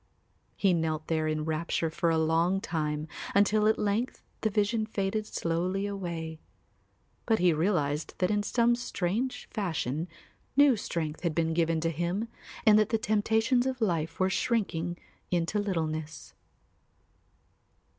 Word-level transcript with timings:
He 0.55 0.73
knelt 0.73 1.09
there 1.09 1.27
in 1.27 1.41
a 1.41 1.43
rapture 1.43 1.91
for 1.91 2.09
a 2.09 2.17
long 2.17 2.59
time 2.59 3.07
until 3.35 3.67
at 3.67 3.77
length 3.77 4.23
the 4.41 4.49
vision 4.49 4.87
faded 4.87 5.27
slowly 5.27 5.85
away. 5.85 6.39
But 7.27 7.37
he 7.37 7.53
realised 7.53 8.15
that 8.17 8.31
in 8.31 8.41
some 8.41 8.73
strange 8.75 9.47
fashion 9.51 10.07
new 10.57 10.75
strength 10.75 11.21
had 11.21 11.35
been 11.35 11.53
given 11.53 11.79
to 11.81 11.91
him 11.91 12.29
and 12.65 12.79
that 12.79 12.89
the 12.89 12.97
temptations 12.97 13.67
of 13.67 13.79
life 13.79 14.19
were 14.19 14.31
shrinking 14.31 14.97
into 15.29 15.59
littleness. 15.59 16.33